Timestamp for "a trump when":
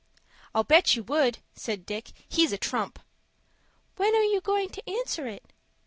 2.51-4.15